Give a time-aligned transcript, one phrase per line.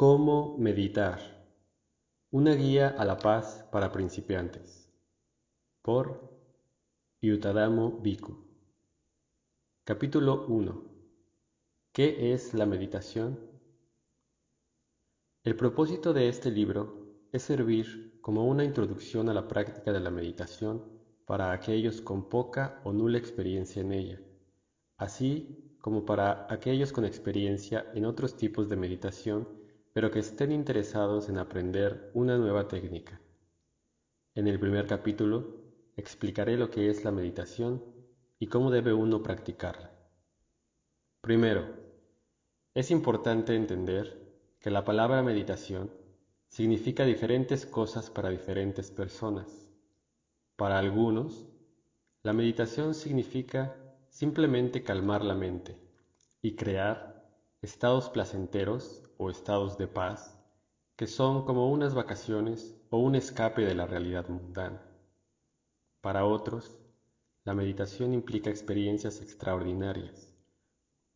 [0.00, 1.20] Cómo meditar.
[2.30, 4.90] Una guía a la paz para principiantes.
[5.82, 6.40] Por
[7.20, 8.34] Yutadamo Biku.
[9.84, 10.84] Capítulo 1.
[11.92, 13.38] ¿Qué es la meditación?
[15.44, 20.10] El propósito de este libro es servir como una introducción a la práctica de la
[20.10, 20.82] meditación
[21.26, 24.20] para aquellos con poca o nula experiencia en ella,
[24.96, 29.59] así como para aquellos con experiencia en otros tipos de meditación
[29.92, 33.20] pero que estén interesados en aprender una nueva técnica.
[34.34, 35.60] En el primer capítulo
[35.96, 37.82] explicaré lo que es la meditación
[38.38, 39.90] y cómo debe uno practicarla.
[41.20, 41.68] Primero,
[42.74, 44.16] es importante entender
[44.60, 45.90] que la palabra meditación
[46.48, 49.68] significa diferentes cosas para diferentes personas.
[50.56, 51.46] Para algunos,
[52.22, 53.76] la meditación significa
[54.08, 55.76] simplemente calmar la mente
[56.42, 57.28] y crear
[57.62, 60.34] estados placenteros o estados de paz,
[60.96, 64.80] que son como unas vacaciones o un escape de la realidad mundana.
[66.00, 66.78] Para otros,
[67.44, 70.34] la meditación implica experiencias extraordinarias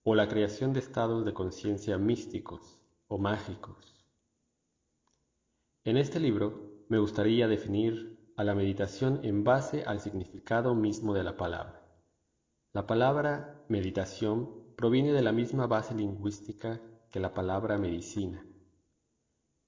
[0.02, 4.06] o la creación de estados de conciencia místicos o mágicos.
[5.84, 11.24] En este libro me gustaría definir a la meditación en base al significado mismo de
[11.24, 11.82] la palabra.
[12.74, 16.82] La palabra meditación proviene de la misma base lingüística
[17.14, 18.44] que la palabra medicina.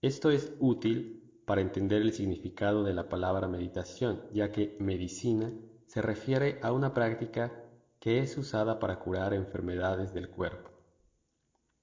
[0.02, 5.52] Esto es útil para entender el significado de la palabra meditación, ya que medicina
[5.86, 7.52] se refiere a una práctica
[8.00, 10.72] que es usada para curar enfermedades del cuerpo.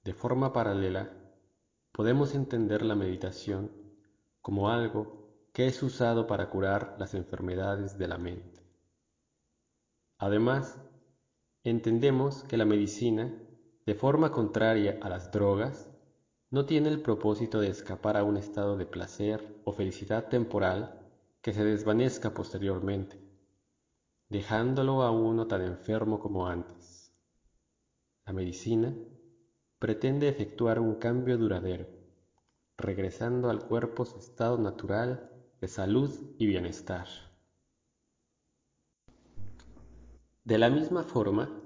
[0.03, 1.13] De forma paralela,
[1.93, 3.71] podemos entender la meditación
[4.41, 8.61] como algo que es usado para curar las enfermedades de la mente.
[10.17, 10.77] Además,
[11.65, 13.33] Entendemos que la medicina,
[13.85, 15.89] de forma contraria a las drogas,
[16.49, 21.01] no tiene el propósito de escapar a un estado de placer o felicidad temporal
[21.41, 23.19] que se desvanezca posteriormente,
[24.29, 27.11] dejándolo a uno tan enfermo como antes.
[28.25, 28.95] La medicina
[29.79, 31.87] pretende efectuar un cambio duradero,
[32.77, 35.29] regresando al cuerpo su estado natural
[35.59, 37.07] de salud y bienestar.
[40.45, 41.62] De la misma forma,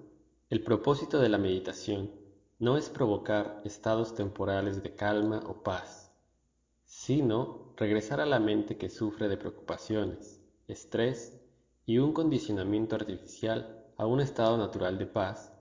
[0.50, 2.12] el propósito de la meditación
[2.60, 6.12] no es provocar estados temporales de calma o paz,
[6.86, 11.40] sino regresar a la mente que sufre de preocupaciones, estrés
[11.86, 15.54] y un condicionamiento artificial a un estado natural de paz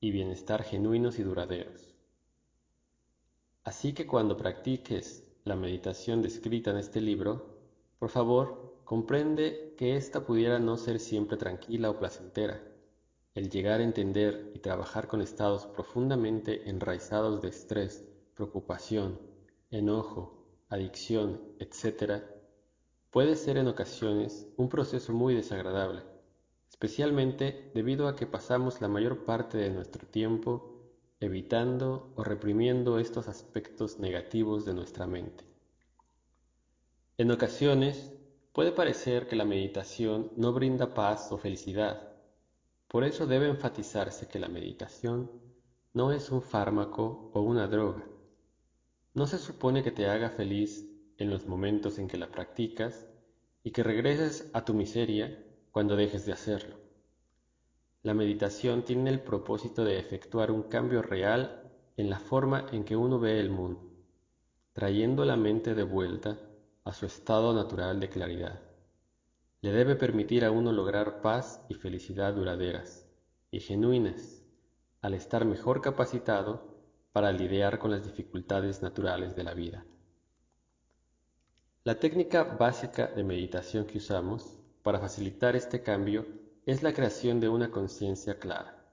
[0.00, 1.94] y bienestar genuinos y duraderos.
[3.64, 7.58] Así que cuando practiques la meditación descrita en este libro,
[7.98, 12.58] por favor, Comprende que ésta pudiera no ser siempre tranquila o placentera.
[13.38, 18.04] El llegar a entender y trabajar con estados profundamente enraizados de estrés,
[18.34, 19.20] preocupación,
[19.70, 22.24] enojo, adicción, etc.,
[23.12, 26.02] puede ser en ocasiones un proceso muy desagradable,
[26.68, 33.28] especialmente debido a que pasamos la mayor parte de nuestro tiempo evitando o reprimiendo estos
[33.28, 35.44] aspectos negativos de nuestra mente.
[37.16, 38.10] En ocasiones
[38.58, 42.07] Puede parecer que la meditación no brinda paz o felicidad.
[42.88, 45.30] Por eso debe enfatizarse que la meditación
[45.92, 48.06] no es un fármaco o una droga.
[49.12, 50.88] No se supone que te haga feliz
[51.18, 53.06] en los momentos en que la practicas
[53.62, 56.76] y que regreses a tu miseria cuando dejes de hacerlo.
[58.02, 62.96] La meditación tiene el propósito de efectuar un cambio real en la forma en que
[62.96, 63.82] uno ve el mundo,
[64.72, 66.38] trayendo la mente de vuelta
[66.84, 68.67] a su estado natural de claridad.
[69.60, 73.08] Le debe permitir a uno lograr paz y felicidad duraderas
[73.50, 74.42] y genuinas,
[75.00, 76.76] al estar mejor capacitado
[77.12, 79.84] para lidiar con las dificultades naturales de la vida.
[81.84, 86.26] La técnica básica de meditación que usamos para facilitar este cambio
[86.66, 88.84] es la creación de una conciencia clara.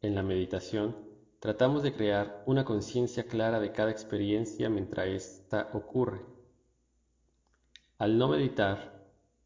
[0.00, 0.96] En la meditación
[1.40, 6.34] tratamos de crear una conciencia clara de cada experiencia mientras ésta ocurre
[7.98, 9.03] al no meditar,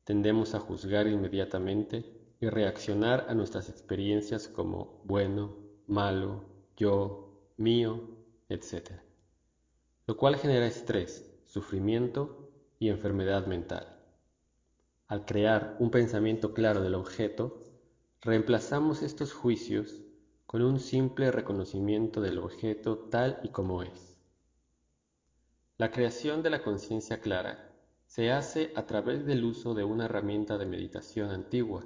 [0.08, 2.02] tendemos a juzgar inmediatamente
[2.40, 5.54] y reaccionar a nuestras experiencias como bueno,
[5.86, 6.46] malo,
[6.78, 8.16] yo, mío,
[8.48, 8.92] etc.
[10.06, 13.98] Lo cual genera estrés, sufrimiento y enfermedad mental.
[15.08, 17.66] Al crear un pensamiento claro del objeto,
[18.22, 20.00] reemplazamos estos juicios
[20.46, 24.16] con un simple reconocimiento del objeto tal y como es.
[25.76, 27.67] La creación de la conciencia clara
[28.08, 31.84] se hace a través del uso de una herramienta de meditación antigua,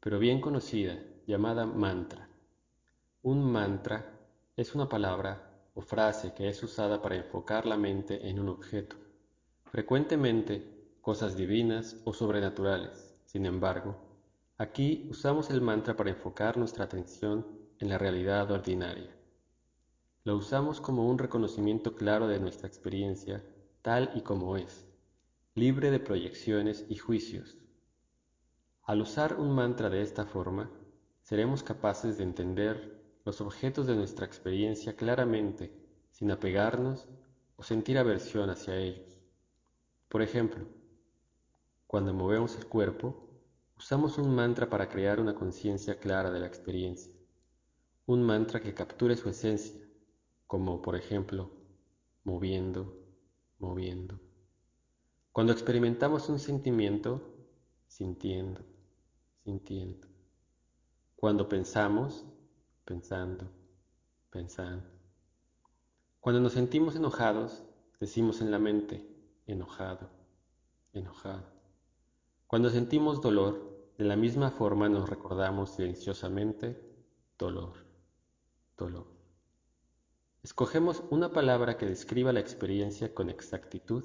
[0.00, 2.26] pero bien conocida, llamada mantra.
[3.22, 4.18] Un mantra
[4.56, 8.96] es una palabra o frase que es usada para enfocar la mente en un objeto,
[9.66, 13.14] frecuentemente cosas divinas o sobrenaturales.
[13.26, 13.94] Sin embargo,
[14.56, 17.46] aquí usamos el mantra para enfocar nuestra atención
[17.78, 19.14] en la realidad ordinaria.
[20.24, 23.44] Lo usamos como un reconocimiento claro de nuestra experiencia
[23.82, 24.87] tal y como es,
[25.58, 27.58] libre de proyecciones y juicios.
[28.84, 30.70] Al usar un mantra de esta forma,
[31.20, 35.72] seremos capaces de entender los objetos de nuestra experiencia claramente,
[36.12, 37.08] sin apegarnos
[37.56, 39.20] o sentir aversión hacia ellos.
[40.08, 40.64] Por ejemplo,
[41.88, 43.28] cuando movemos el cuerpo,
[43.76, 47.12] usamos un mantra para crear una conciencia clara de la experiencia,
[48.06, 49.74] un mantra que capture su esencia,
[50.46, 51.50] como por ejemplo,
[52.22, 52.96] moviendo,
[53.58, 54.27] moviendo.
[55.38, 57.22] Cuando experimentamos un sentimiento,
[57.86, 58.60] sintiendo,
[59.44, 60.08] sintiendo.
[61.14, 62.26] Cuando pensamos,
[62.84, 63.48] pensando,
[64.30, 64.84] pensando.
[66.18, 67.62] Cuando nos sentimos enojados,
[68.00, 69.08] decimos en la mente,
[69.46, 70.10] enojado,
[70.92, 71.46] enojado.
[72.48, 76.82] Cuando sentimos dolor, de la misma forma nos recordamos silenciosamente,
[77.38, 77.74] dolor,
[78.76, 79.06] dolor.
[80.42, 84.04] Escogemos una palabra que describa la experiencia con exactitud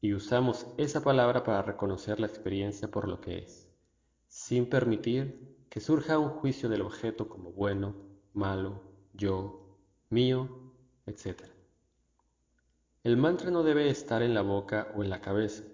[0.00, 3.68] y usamos esa palabra para reconocer la experiencia por lo que es,
[4.28, 7.94] sin permitir que surja un juicio del objeto como bueno,
[8.32, 9.76] malo, yo,
[10.10, 10.72] mío,
[11.06, 11.42] etc.
[13.02, 15.64] El mantra no debe estar en la boca o en la cabeza,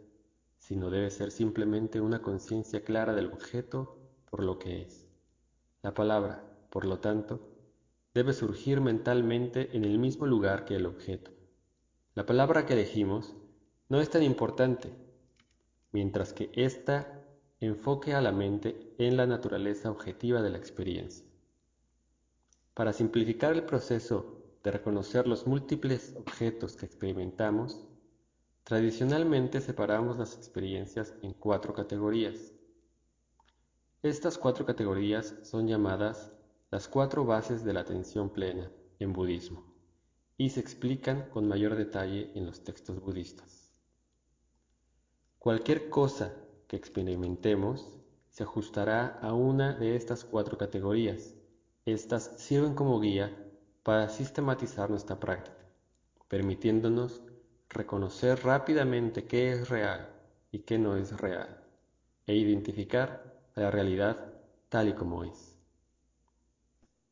[0.56, 3.98] sino debe ser simplemente una conciencia clara del objeto
[4.30, 5.06] por lo que es.
[5.82, 7.40] La palabra, por lo tanto,
[8.14, 11.30] debe surgir mentalmente en el mismo lugar que el objeto.
[12.14, 13.34] La palabra que elegimos
[13.94, 14.92] no es tan importante,
[15.92, 17.22] mientras que ésta
[17.60, 21.24] enfoque a la mente en la naturaleza objetiva de la experiencia.
[22.74, 27.86] Para simplificar el proceso de reconocer los múltiples objetos que experimentamos,
[28.64, 32.52] tradicionalmente separamos las experiencias en cuatro categorías.
[34.02, 36.32] Estas cuatro categorías son llamadas
[36.72, 39.72] las cuatro bases de la atención plena en budismo
[40.36, 43.63] y se explican con mayor detalle en los textos budistas.
[45.44, 46.32] Cualquier cosa
[46.66, 47.86] que experimentemos
[48.30, 51.34] se ajustará a una de estas cuatro categorías.
[51.84, 53.30] Estas sirven como guía
[53.82, 55.58] para sistematizar nuestra práctica,
[56.28, 57.20] permitiéndonos
[57.68, 60.08] reconocer rápidamente qué es real
[60.50, 61.62] y qué no es real,
[62.26, 64.32] e identificar la realidad
[64.70, 65.58] tal y como es.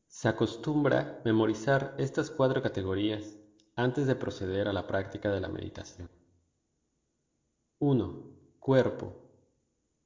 [0.07, 3.37] Se acostumbra memorizar estas cuatro categorías
[3.75, 6.09] antes de proceder a la práctica de la meditación.
[7.79, 8.57] 1.
[8.59, 9.13] Cuerpo.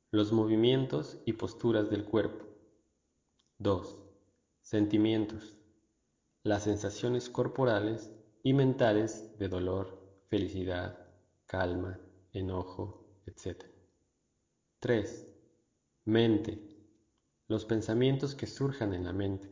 [0.09, 2.45] Los movimientos y posturas del cuerpo.
[3.59, 3.97] 2.
[4.61, 5.57] Sentimientos.
[6.43, 8.11] Las sensaciones corporales
[8.41, 11.07] y mentales de dolor, felicidad,
[11.45, 11.99] calma,
[12.31, 13.65] enojo, etc.
[14.79, 15.35] 3.
[16.05, 16.59] Mente.
[17.47, 19.51] Los pensamientos que surjan en la mente,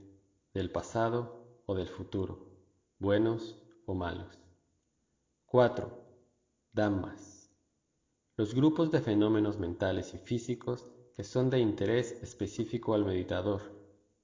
[0.54, 2.50] del pasado o del futuro,
[2.98, 4.40] buenos o malos.
[5.46, 5.92] 4.
[6.74, 7.35] Dhammas.
[8.38, 13.62] Los grupos de fenómenos mentales y físicos que son de interés específico al meditador,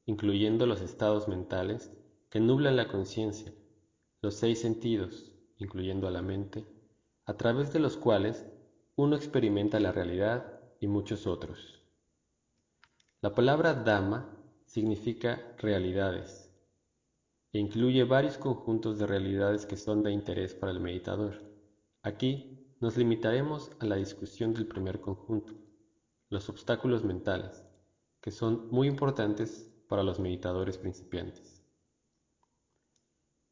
[0.05, 1.93] incluyendo los estados mentales
[2.29, 3.53] que nublan la conciencia,
[4.21, 6.65] los seis sentidos, incluyendo a la mente,
[7.25, 8.45] a través de los cuales
[8.97, 11.81] uno experimenta la realidad y muchos otros.
[13.21, 14.29] La palabra Dhamma
[14.65, 16.51] significa realidades
[17.53, 21.49] e incluye varios conjuntos de realidades que son de interés para el meditador.
[22.03, 25.53] Aquí nos limitaremos a la discusión del primer conjunto,
[26.29, 27.63] los obstáculos mentales,
[28.19, 31.63] que son muy importantes para los meditadores principiantes.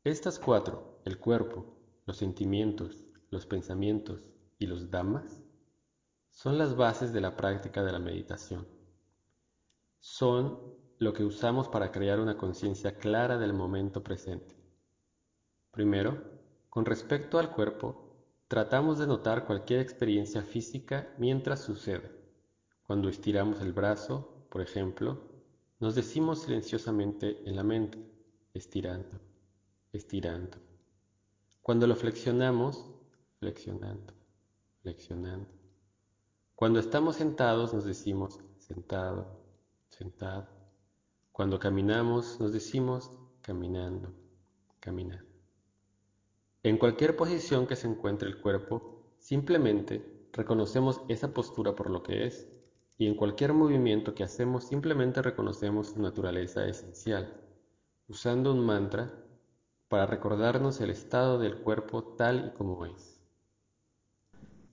[0.04, 5.44] Estas cuatro, el cuerpo, los sentimientos, los pensamientos y los dhammas,
[6.32, 8.68] son las bases de la práctica de la meditación.
[10.00, 10.60] Son
[10.98, 14.56] lo que usamos para crear una conciencia clara del momento presente.
[15.70, 16.20] Primero,
[16.70, 18.09] con respecto al cuerpo,
[18.50, 22.10] Tratamos de notar cualquier experiencia física mientras sucede.
[22.82, 25.22] Cuando estiramos el brazo, por ejemplo,
[25.80, 28.00] nos decimos silenciosamente en la mente,
[28.56, 29.20] estirando,
[29.94, 30.58] estirando.
[31.62, 32.90] Cuando lo flexionamos,
[33.38, 34.16] flexionando,
[34.82, 35.48] flexionando.
[36.56, 39.28] Cuando estamos sentados nos decimos sentado,
[39.90, 40.48] sentado.
[41.32, 43.12] Cuando caminamos nos decimos
[43.44, 44.12] caminando,
[44.80, 45.29] caminando.
[46.62, 52.26] En cualquier posición que se encuentre el cuerpo, simplemente reconocemos esa postura por lo que
[52.26, 52.50] es,
[52.98, 57.42] y en cualquier movimiento que hacemos simplemente reconocemos su naturaleza esencial,
[58.10, 59.24] usando un mantra
[59.88, 63.22] para recordarnos el estado del cuerpo tal y como es.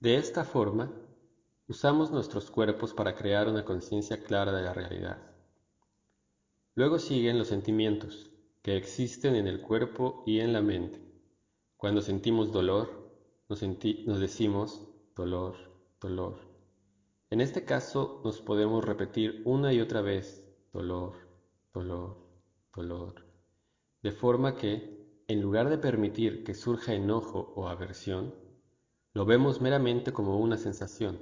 [0.01, 0.91] De esta forma,
[1.69, 5.17] usamos nuestros cuerpos para crear una conciencia clara de la realidad.
[6.75, 8.29] Luego siguen los sentimientos,
[8.61, 11.06] que existen en el cuerpo y en la mente.
[11.77, 12.89] Cuando sentimos dolor,
[13.49, 15.55] nos, nos decimos dolor,
[16.01, 16.39] dolor.
[17.29, 20.43] En este caso nos podemos repetir una y otra vez
[20.73, 21.13] dolor,
[21.73, 22.17] dolor,
[22.75, 23.25] dolor,
[24.01, 28.33] de forma que, en lugar de permitir que surja enojo o aversión,
[29.13, 31.19] lo vemos meramente como una sensación.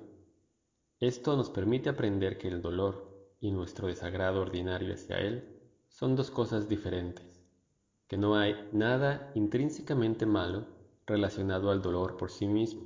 [1.01, 5.59] Esto nos permite aprender que el dolor y nuestro desagrado ordinario hacia él
[5.89, 7.34] son dos cosas diferentes,
[8.15, 10.67] que no hay nada intrínsecamente malo
[11.05, 12.83] relacionado al dolor por sí mismo,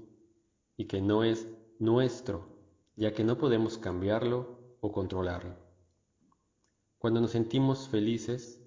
[0.75, 2.48] y que no es nuestro,
[2.95, 5.55] ya que no podemos cambiarlo o controlarlo.
[6.98, 8.59] Cuando nos sentimos felices,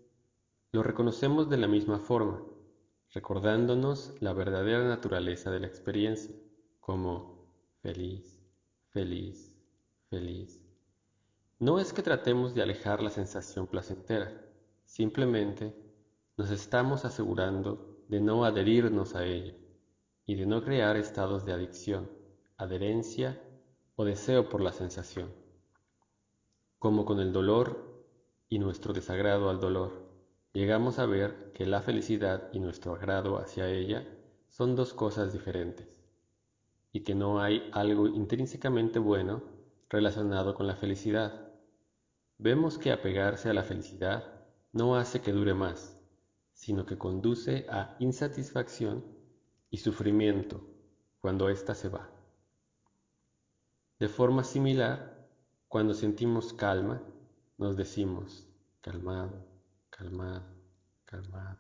[0.71, 2.41] lo reconocemos de la misma forma,
[3.11, 6.33] recordándonos la verdadera naturaleza de la experiencia,
[6.79, 8.41] como feliz,
[8.91, 9.53] feliz,
[10.11, 10.65] feliz.
[11.59, 14.49] No es que tratemos de alejar la sensación placentera,
[14.85, 15.91] simplemente
[16.37, 19.55] nos estamos asegurando de no adherirnos a ella
[20.25, 22.11] y de no crear estados de adicción,
[22.57, 23.41] adherencia
[23.97, 25.31] o deseo por la sensación.
[26.79, 28.07] Como con el dolor
[28.49, 30.11] y nuestro desagrado al dolor,
[30.53, 34.07] llegamos a ver que la felicidad y nuestro agrado hacia ella
[34.49, 35.99] son dos cosas diferentes,
[36.93, 39.43] y que no hay algo intrínsecamente bueno
[39.89, 41.49] relacionado con la felicidad.
[42.39, 44.25] Vemos que apegarse a la felicidad
[44.73, 45.92] no hace que dure más,
[46.63, 49.05] sino que conduce a insatisfacción
[49.69, 50.65] y sufrimiento
[51.19, 52.09] cuando ésta se va.
[53.99, 55.27] De forma similar,
[55.67, 57.03] cuando sentimos calma,
[57.59, 58.47] nos decimos
[58.81, 59.45] calmado,
[59.91, 60.45] calmado,
[61.05, 61.59] calmado,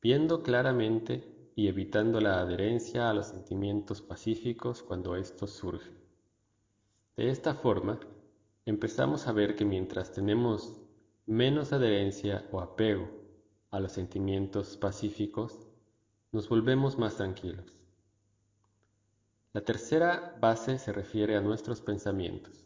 [0.00, 5.94] viendo claramente y evitando la adherencia a los sentimientos pacíficos cuando estos surgen.
[7.18, 8.00] De esta forma,
[8.64, 10.80] empezamos a ver que mientras tenemos
[11.26, 13.23] menos adherencia o apego
[13.74, 15.58] a los sentimientos pacíficos,
[16.30, 17.74] nos volvemos más tranquilos.
[19.52, 22.64] La tercera base se refiere a nuestros pensamientos.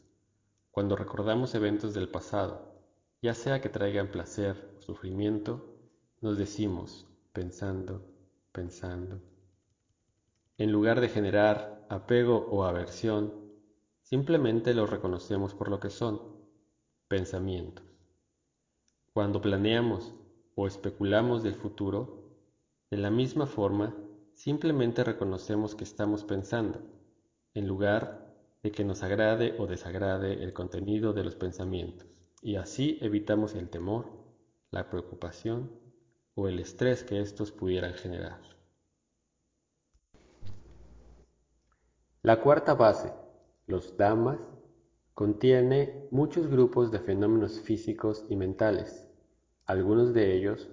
[0.71, 2.75] Cuando recordamos eventos del pasado,
[3.23, 5.79] ya sea que traigan placer o sufrimiento,
[6.21, 8.05] nos decimos, pensando,
[8.53, 9.19] pensando.
[10.59, 13.33] En lugar de generar apego o aversión,
[14.03, 16.21] simplemente los reconocemos por lo que son,
[17.09, 17.87] pensamientos.
[19.15, 20.15] Cuando planeamos
[20.61, 22.33] o especulamos del futuro,
[22.91, 23.95] de la misma forma,
[24.35, 26.81] simplemente reconocemos que estamos pensando,
[27.55, 28.35] en lugar
[28.65, 32.09] de que nos agrade o desagrade el contenido de los pensamientos,
[32.43, 34.07] y así evitamos el temor,
[34.73, 35.71] la preocupación
[36.35, 38.41] o el estrés que estos pudieran generar.
[42.23, 43.13] La cuarta base,
[43.69, 44.41] los damas,
[45.15, 49.08] contiene muchos grupos de fenómenos físicos y mentales.
[49.69, 50.71] Algunos de ellos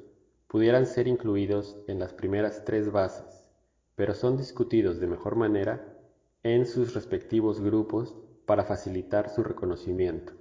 [0.47, 3.45] pudieran ser incluidos en las primeras tres bases,
[3.93, 5.99] pero son discutidos de mejor manera
[6.43, 10.31] en sus respectivos grupos para facilitar su reconocimiento.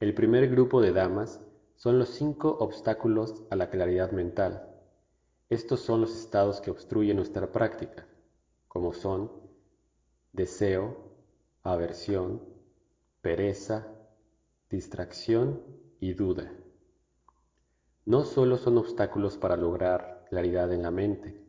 [0.00, 1.40] El primer grupo de damas
[1.76, 4.68] son los cinco obstáculos a la claridad mental.
[5.48, 8.06] Estos son los estados que obstruyen nuestra práctica,
[8.68, 9.32] como son
[10.34, 10.94] deseo,
[11.62, 12.42] aversión,
[13.22, 13.88] pereza,
[14.68, 15.62] distracción
[16.00, 16.52] y duda
[18.06, 21.40] no solo son obstáculos para lograr claridad en la mente,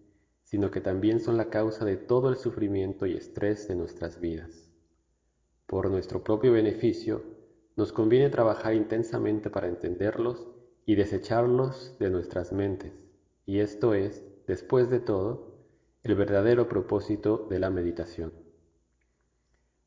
[0.44, 4.70] sino que también son la causa de todo el sufrimiento y estrés de nuestras vidas.
[5.66, 7.24] Por nuestro propio beneficio,
[7.78, 10.48] nos conviene trabajar intensamente para entenderlos
[10.86, 12.92] y desecharlos de nuestras mentes,
[13.46, 15.56] y esto es, después de todo,
[16.04, 18.34] el verdadero propósito de la meditación.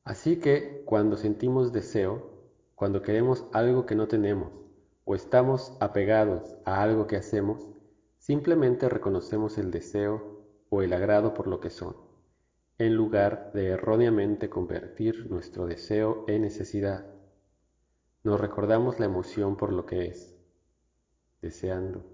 [0.05, 2.31] Así que cuando sentimos deseo,
[2.75, 4.64] cuando queremos algo que no tenemos,
[5.05, 7.69] o estamos apegados a algo que hacemos,
[8.19, 11.97] simplemente reconocemos el deseo o el agrado por lo que son,
[12.79, 17.07] en lugar de erróneamente convertir nuestro deseo en necesidad.
[18.23, 20.35] Nos recordamos la emoción por lo que es,
[21.43, 22.05] deseando,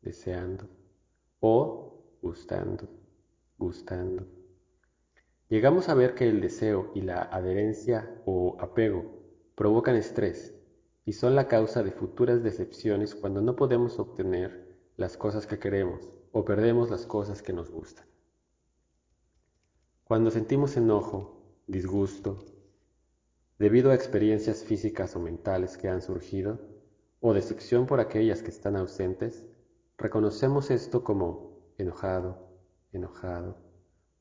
[0.00, 0.68] deseando,
[1.40, 2.88] o gustando,
[3.58, 4.26] gustando.
[5.48, 9.04] Llegamos a ver que el deseo y la adherencia o apego
[9.56, 10.59] provocan estrés
[11.04, 16.10] y son la causa de futuras decepciones cuando no podemos obtener las cosas que queremos
[16.32, 18.06] o perdemos las cosas que nos gustan.
[20.04, 22.44] Cuando sentimos enojo, disgusto,
[23.58, 26.58] debido a experiencias físicas o mentales que han surgido,
[27.20, 29.44] o decepción por aquellas que están ausentes,
[29.98, 32.48] reconocemos esto como enojado,
[32.92, 33.58] enojado,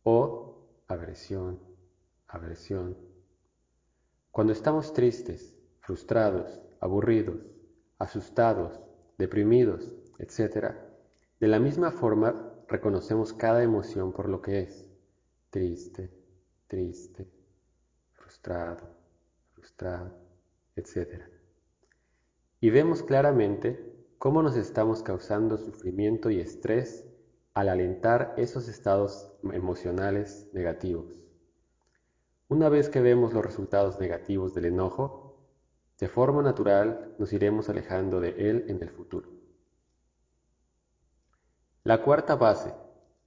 [0.03, 1.59] o agresión,
[2.27, 2.97] agresión.
[4.31, 7.41] Cuando estamos tristes, frustrados, aburridos,
[7.97, 8.79] asustados,
[9.17, 10.75] deprimidos, etc.,
[11.39, 14.85] de la misma forma reconocemos cada emoción por lo que es,
[15.49, 16.11] triste,
[16.67, 17.29] triste,
[18.13, 18.89] frustrado,
[19.53, 20.11] frustrado,
[20.75, 21.23] etc.
[22.61, 27.05] Y vemos claramente cómo nos estamos causando sufrimiento y estrés
[27.53, 31.15] al alentar esos estados emocionales negativos.
[32.49, 35.28] Una vez que vemos los resultados negativos del enojo,
[35.99, 39.29] de forma natural nos iremos alejando de él en el futuro.
[41.83, 42.73] La cuarta base,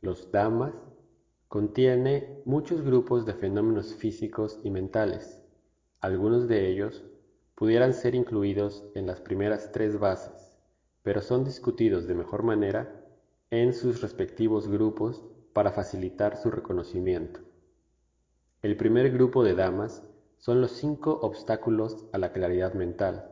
[0.01, 0.75] los damas,
[1.49, 5.39] contiene muchos grupos de fenómenos físicos y mentales.
[6.01, 7.05] Algunos de ellos
[7.55, 10.53] pudieran ser incluidos en las primeras tres bases,
[11.03, 13.05] pero son discutidos de mejor manera
[13.51, 17.41] en sus respectivos grupos para facilitar su reconocimiento.
[18.63, 20.03] El primer grupo de damas
[20.43, 23.31] son los cinco obstáculos a la claridad mental.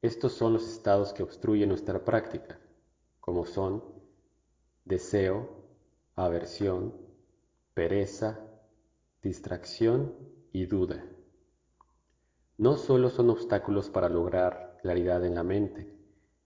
[0.00, 2.58] Estos son los estados que obstruyen nuestra práctica,
[3.20, 3.84] como son
[4.86, 5.68] deseo,
[6.16, 6.94] aversión,
[7.74, 8.40] pereza,
[9.22, 10.16] distracción
[10.52, 11.04] y duda.
[12.56, 15.94] No solo son obstáculos para lograr claridad en la mente,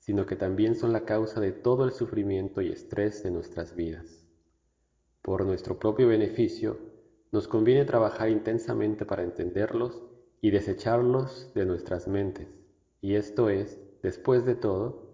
[0.01, 4.27] sino que también son la causa de todo el sufrimiento y estrés de nuestras vidas.
[5.23, 6.96] Por nuestro propio beneficio,
[7.33, 10.03] nos conviene trabajar intensamente para entenderlos
[10.41, 12.49] y desecharlos de nuestras mentes,
[13.01, 15.07] y esto es, después de todo,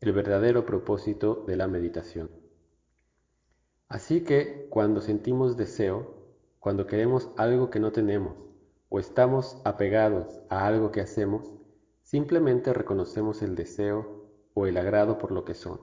[0.00, 2.30] el verdadero propósito de la meditación.
[3.88, 6.14] Así que cuando sentimos deseo,
[6.60, 8.34] cuando queremos algo que no tenemos,
[8.90, 11.52] o estamos apegados a algo que hacemos,
[12.02, 15.80] simplemente reconocemos el deseo o el agrado por lo que son,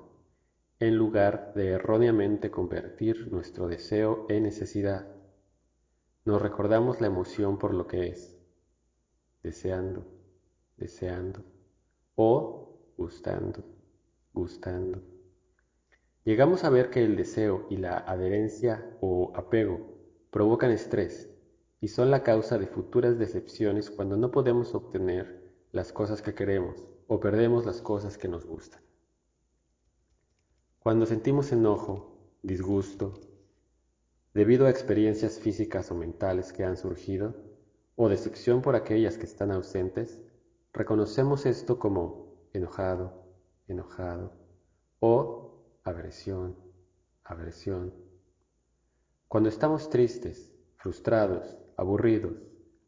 [0.80, 5.15] en lugar de erróneamente convertir nuestro deseo en necesidad.
[6.26, 8.36] Nos recordamos la emoción por lo que es,
[9.44, 10.08] deseando,
[10.76, 11.44] deseando,
[12.16, 13.64] o gustando,
[14.34, 15.04] gustando.
[16.24, 20.00] Llegamos a ver que el deseo y la adherencia o apego
[20.32, 21.30] provocan estrés
[21.80, 26.84] y son la causa de futuras decepciones cuando no podemos obtener las cosas que queremos
[27.06, 28.82] o perdemos las cosas que nos gustan.
[30.80, 33.14] Cuando sentimos enojo, disgusto,
[34.36, 37.34] debido a experiencias físicas o mentales que han surgido,
[37.96, 40.20] o decepción por aquellas que están ausentes,
[40.74, 43.24] reconocemos esto como enojado,
[43.70, 44.34] enojado,
[45.00, 46.58] o agresión,
[47.24, 47.94] agresión.
[49.30, 52.36] Cuando estamos tristes, frustrados, aburridos,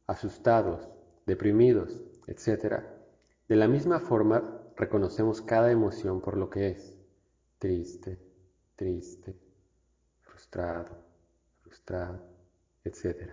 [0.05, 0.89] asustados,
[1.25, 2.83] deprimidos, etc.,
[3.47, 6.93] de la misma forma, reconocemos cada emoción por lo que es,
[7.57, 8.19] triste,
[8.75, 9.39] triste,
[10.19, 11.06] frustrado,
[12.83, 13.31] etc.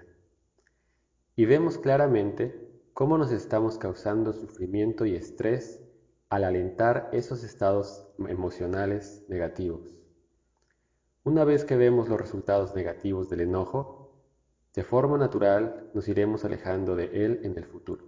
[1.37, 5.81] Y vemos claramente cómo nos estamos causando sufrimiento y estrés
[6.29, 9.91] al alentar esos estados emocionales negativos.
[11.25, 14.23] Una vez que vemos los resultados negativos del enojo,
[14.75, 18.05] de forma natural nos iremos alejando de él en el futuro.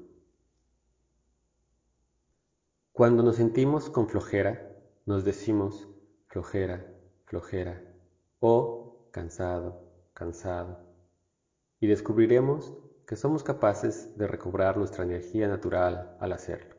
[2.92, 4.72] Cuando nos sentimos con flojera,
[5.04, 5.88] nos decimos
[6.28, 6.87] flojera,
[7.26, 7.82] flojera
[8.40, 9.86] o cansado,
[10.16, 10.79] cansado.
[11.79, 12.72] Y descubriremos
[13.07, 16.74] que somos capaces de recobrar nuestra energía natural al hacerlo.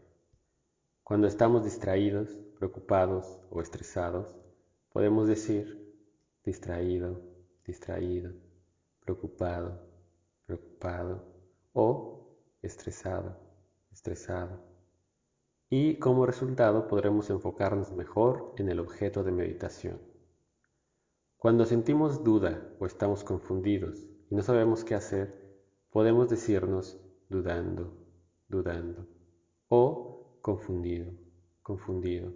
[1.04, 4.36] Cuando estamos distraídos, preocupados o estresados,
[4.92, 5.96] podemos decir
[6.44, 7.22] distraído,
[7.64, 8.34] distraído,
[9.00, 9.88] preocupado,
[10.46, 11.24] preocupado
[11.74, 13.38] o estresado,
[13.92, 14.78] estresado
[15.70, 20.02] y como resultado podremos enfocarnos mejor en el objeto de meditación.
[21.38, 25.40] Cuando sentimos duda o estamos confundidos y no sabemos qué hacer,
[25.92, 27.96] podemos decirnos dudando,
[28.48, 29.08] dudando
[29.68, 31.12] o confundido,
[31.62, 32.34] confundido.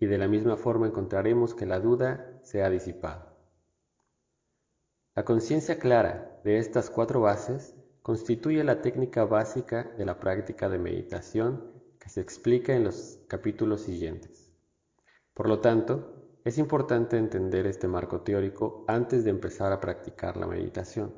[0.00, 3.36] Y de la misma forma encontraremos que la duda se ha disipado.
[5.14, 10.78] La conciencia clara de estas cuatro bases constituye la técnica básica de la práctica de
[10.78, 14.50] meditación que se explica en los capítulos siguientes.
[15.34, 20.48] Por lo tanto, es importante entender este marco teórico antes de empezar a practicar la
[20.48, 21.14] meditación,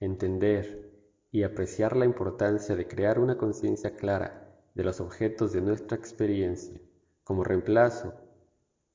[0.00, 0.90] entender
[1.30, 6.78] y apreciar la importancia de crear una conciencia clara de los objetos de nuestra experiencia
[7.24, 8.12] como reemplazo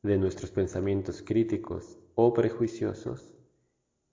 [0.04, 3.34] de nuestros pensamientos críticos o prejuiciosos,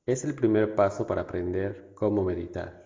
[0.07, 2.82] es el primer paso para aprender cómo meditar.